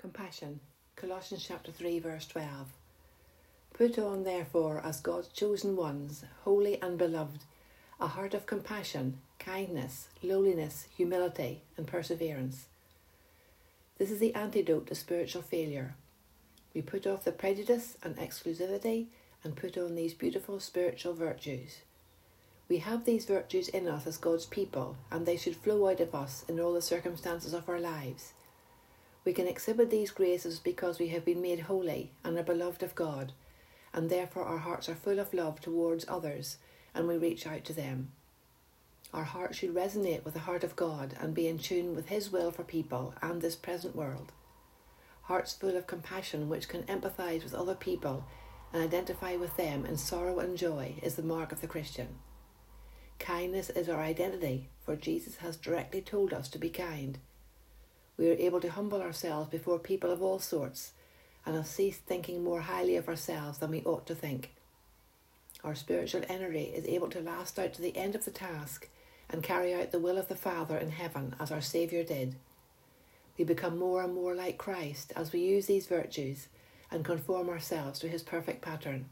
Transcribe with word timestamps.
Compassion, 0.00 0.60
Colossians 0.96 1.44
chapter 1.46 1.70
3, 1.70 1.98
verse 1.98 2.26
12. 2.26 2.48
Put 3.74 3.98
on, 3.98 4.24
therefore, 4.24 4.80
as 4.82 4.98
God's 4.98 5.28
chosen 5.28 5.76
ones, 5.76 6.24
holy 6.44 6.80
and 6.80 6.96
beloved, 6.96 7.42
a 8.00 8.06
heart 8.06 8.32
of 8.32 8.46
compassion, 8.46 9.18
kindness, 9.38 10.08
lowliness, 10.22 10.86
humility, 10.96 11.60
and 11.76 11.86
perseverance. 11.86 12.64
This 13.98 14.10
is 14.10 14.20
the 14.20 14.34
antidote 14.34 14.86
to 14.86 14.94
spiritual 14.94 15.42
failure. 15.42 15.94
We 16.72 16.80
put 16.80 17.06
off 17.06 17.24
the 17.24 17.30
prejudice 17.30 17.98
and 18.02 18.16
exclusivity 18.16 19.08
and 19.44 19.54
put 19.54 19.76
on 19.76 19.96
these 19.96 20.14
beautiful 20.14 20.60
spiritual 20.60 21.12
virtues. 21.12 21.80
We 22.70 22.78
have 22.78 23.04
these 23.04 23.26
virtues 23.26 23.68
in 23.68 23.86
us 23.86 24.06
as 24.06 24.16
God's 24.16 24.46
people, 24.46 24.96
and 25.10 25.26
they 25.26 25.36
should 25.36 25.56
flow 25.56 25.90
out 25.90 26.00
of 26.00 26.14
us 26.14 26.46
in 26.48 26.58
all 26.58 26.72
the 26.72 26.80
circumstances 26.80 27.52
of 27.52 27.68
our 27.68 27.80
lives. 27.80 28.32
We 29.24 29.32
can 29.32 29.46
exhibit 29.46 29.90
these 29.90 30.10
graces 30.10 30.58
because 30.58 30.98
we 30.98 31.08
have 31.08 31.24
been 31.24 31.42
made 31.42 31.60
holy 31.60 32.12
and 32.24 32.38
are 32.38 32.42
beloved 32.42 32.82
of 32.82 32.94
God, 32.94 33.32
and 33.92 34.08
therefore 34.08 34.44
our 34.44 34.58
hearts 34.58 34.88
are 34.88 34.94
full 34.94 35.18
of 35.18 35.34
love 35.34 35.60
towards 35.60 36.06
others 36.08 36.56
and 36.94 37.06
we 37.06 37.16
reach 37.16 37.46
out 37.46 37.64
to 37.64 37.72
them. 37.72 38.12
Our 39.12 39.24
hearts 39.24 39.58
should 39.58 39.74
resonate 39.74 40.24
with 40.24 40.34
the 40.34 40.40
heart 40.40 40.64
of 40.64 40.76
God 40.76 41.16
and 41.20 41.34
be 41.34 41.48
in 41.48 41.58
tune 41.58 41.94
with 41.94 42.08
His 42.08 42.30
will 42.30 42.50
for 42.50 42.62
people 42.62 43.14
and 43.20 43.40
this 43.40 43.56
present 43.56 43.96
world. 43.96 44.32
Hearts 45.22 45.52
full 45.52 45.76
of 45.76 45.86
compassion 45.86 46.48
which 46.48 46.68
can 46.68 46.84
empathise 46.84 47.44
with 47.44 47.54
other 47.54 47.74
people 47.74 48.24
and 48.72 48.82
identify 48.82 49.36
with 49.36 49.56
them 49.56 49.84
in 49.84 49.96
sorrow 49.96 50.38
and 50.38 50.56
joy 50.56 50.94
is 51.02 51.16
the 51.16 51.22
mark 51.22 51.52
of 51.52 51.60
the 51.60 51.66
Christian. 51.66 52.18
Kindness 53.18 53.70
is 53.70 53.88
our 53.88 54.00
identity, 54.00 54.70
for 54.84 54.96
Jesus 54.96 55.36
has 55.36 55.56
directly 55.56 56.00
told 56.00 56.32
us 56.32 56.48
to 56.48 56.58
be 56.58 56.70
kind 56.70 57.18
we 58.20 58.28
are 58.28 58.36
able 58.38 58.60
to 58.60 58.70
humble 58.70 59.00
ourselves 59.00 59.48
before 59.48 59.78
people 59.78 60.10
of 60.10 60.22
all 60.22 60.38
sorts 60.38 60.92
and 61.46 61.56
have 61.56 61.66
ceased 61.66 62.02
thinking 62.02 62.44
more 62.44 62.60
highly 62.60 62.94
of 62.96 63.08
ourselves 63.08 63.56
than 63.58 63.70
we 63.70 63.82
ought 63.84 64.06
to 64.06 64.14
think. 64.14 64.50
Our 65.64 65.74
spiritual 65.74 66.20
energy 66.28 66.64
is 66.64 66.84
able 66.84 67.08
to 67.08 67.20
last 67.20 67.58
out 67.58 67.72
to 67.72 67.80
the 67.80 67.96
end 67.96 68.14
of 68.14 68.26
the 68.26 68.30
task 68.30 68.90
and 69.30 69.42
carry 69.42 69.72
out 69.72 69.90
the 69.90 69.98
will 69.98 70.18
of 70.18 70.28
the 70.28 70.36
Father 70.36 70.76
in 70.76 70.90
heaven 70.90 71.34
as 71.40 71.50
our 71.50 71.62
Saviour 71.62 72.04
did. 72.04 72.34
We 73.38 73.44
become 73.44 73.78
more 73.78 74.02
and 74.02 74.12
more 74.12 74.34
like 74.34 74.58
Christ 74.58 75.14
as 75.16 75.32
we 75.32 75.40
use 75.40 75.64
these 75.64 75.86
virtues 75.86 76.48
and 76.90 77.02
conform 77.02 77.48
ourselves 77.48 77.98
to 78.00 78.08
his 78.08 78.22
perfect 78.22 78.60
pattern. 78.60 79.06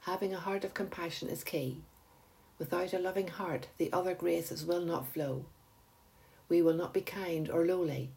Having 0.00 0.34
a 0.34 0.40
heart 0.40 0.64
of 0.64 0.74
compassion 0.74 1.28
is 1.28 1.44
key. 1.44 1.82
Without 2.58 2.92
a 2.92 2.98
loving 2.98 3.28
heart, 3.28 3.68
the 3.78 3.92
other 3.92 4.14
graces 4.14 4.64
will 4.64 4.84
not 4.84 5.06
flow 5.06 5.44
we 6.48 6.62
will 6.62 6.74
not 6.74 6.92
be 6.92 7.00
kind 7.00 7.50
or 7.50 7.64
lowly, 7.64 8.10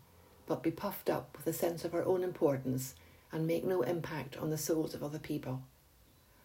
but 0.45 0.63
be 0.63 0.71
puffed 0.71 1.09
up 1.09 1.35
with 1.37 1.47
a 1.47 1.53
sense 1.57 1.85
of 1.85 1.93
our 1.93 2.03
own 2.05 2.23
importance 2.23 2.95
and 3.31 3.45
make 3.45 3.65
no 3.65 3.81
impact 3.81 4.37
on 4.37 4.49
the 4.49 4.57
souls 4.57 4.93
of 4.93 5.03
other 5.03 5.19
people. 5.19 5.61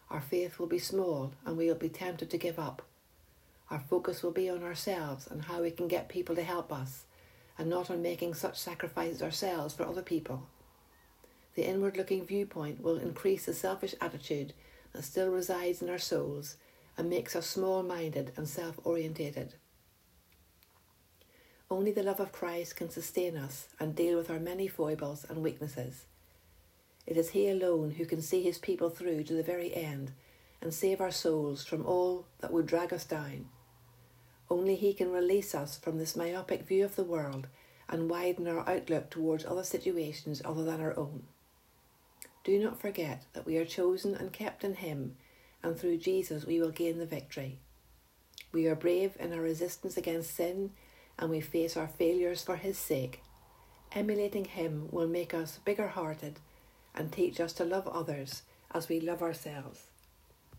Our 0.09 0.21
faith 0.21 0.59
will 0.59 0.67
be 0.67 0.79
small 0.79 1.31
and 1.45 1.57
we 1.57 1.67
will 1.67 1.75
be 1.75 1.89
tempted 1.89 2.29
to 2.29 2.37
give 2.37 2.59
up. 2.59 2.81
Our 3.69 3.79
focus 3.79 4.21
will 4.21 4.31
be 4.31 4.49
on 4.49 4.63
ourselves 4.63 5.27
and 5.27 5.45
how 5.45 5.61
we 5.61 5.71
can 5.71 5.87
get 5.87 6.09
people 6.09 6.35
to 6.35 6.43
help 6.43 6.71
us, 6.71 7.05
and 7.57 7.69
not 7.69 7.89
on 7.89 8.01
making 8.01 8.33
such 8.33 8.59
sacrifices 8.59 9.21
ourselves 9.21 9.73
for 9.73 9.85
other 9.85 10.01
people. 10.01 10.47
The 11.55 11.67
inward 11.67 11.97
looking 11.97 12.25
viewpoint 12.25 12.81
will 12.81 12.97
increase 12.97 13.45
the 13.45 13.53
selfish 13.53 13.95
attitude 14.01 14.53
that 14.91 15.03
still 15.03 15.29
resides 15.29 15.81
in 15.81 15.89
our 15.89 15.99
souls 15.99 16.57
and 16.97 17.09
makes 17.09 17.35
us 17.35 17.47
small 17.47 17.83
minded 17.83 18.31
and 18.37 18.47
self 18.47 18.79
orientated. 18.83 19.55
Only 21.69 21.91
the 21.91 22.03
love 22.03 22.19
of 22.19 22.31
Christ 22.31 22.75
can 22.75 22.89
sustain 22.89 23.37
us 23.37 23.67
and 23.79 23.95
deal 23.95 24.17
with 24.17 24.29
our 24.29 24.39
many 24.39 24.67
foibles 24.67 25.25
and 25.27 25.41
weaknesses. 25.41 26.05
It 27.05 27.17
is 27.17 27.31
He 27.31 27.49
alone 27.49 27.91
who 27.91 28.05
can 28.05 28.21
see 28.21 28.43
His 28.43 28.57
people 28.57 28.89
through 28.89 29.23
to 29.23 29.33
the 29.33 29.43
very 29.43 29.73
end 29.73 30.11
and 30.61 30.73
save 30.73 31.01
our 31.01 31.11
souls 31.11 31.65
from 31.65 31.85
all 31.85 32.25
that 32.39 32.53
would 32.53 32.65
drag 32.65 32.93
us 32.93 33.05
down. 33.05 33.47
Only 34.49 34.75
He 34.75 34.93
can 34.93 35.11
release 35.11 35.55
us 35.55 35.77
from 35.77 35.97
this 35.97 36.15
myopic 36.15 36.67
view 36.67 36.85
of 36.85 36.95
the 36.95 37.03
world 37.03 37.47
and 37.89 38.09
widen 38.09 38.47
our 38.47 38.67
outlook 38.69 39.09
towards 39.09 39.45
other 39.45 39.63
situations 39.63 40.41
other 40.45 40.63
than 40.63 40.79
our 40.79 40.97
own. 40.97 41.23
Do 42.43 42.59
not 42.59 42.79
forget 42.79 43.23
that 43.33 43.45
we 43.45 43.57
are 43.57 43.65
chosen 43.65 44.15
and 44.15 44.31
kept 44.31 44.63
in 44.63 44.75
Him, 44.75 45.15
and 45.61 45.77
through 45.77 45.97
Jesus 45.97 46.45
we 46.45 46.59
will 46.59 46.71
gain 46.71 46.97
the 46.97 47.05
victory. 47.05 47.59
We 48.51 48.67
are 48.67 48.75
brave 48.75 49.17
in 49.19 49.33
our 49.33 49.41
resistance 49.41 49.97
against 49.97 50.35
sin 50.35 50.71
and 51.17 51.29
we 51.29 51.41
face 51.41 51.77
our 51.77 51.87
failures 51.87 52.41
for 52.43 52.55
His 52.55 52.77
sake. 52.77 53.21
Emulating 53.91 54.45
Him 54.45 54.87
will 54.91 55.07
make 55.07 55.33
us 55.33 55.59
bigger 55.63 55.87
hearted 55.87 56.39
and 56.95 57.11
teach 57.11 57.39
us 57.39 57.53
to 57.53 57.65
love 57.65 57.87
others 57.87 58.43
as 58.71 58.89
we 58.89 58.99
love 58.99 59.21
ourselves. 59.21 59.87